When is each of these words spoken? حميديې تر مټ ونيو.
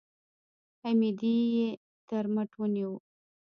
حميديې 0.81 1.67
تر 2.07 2.25
مټ 2.33 2.49
ونيو. 2.59 2.91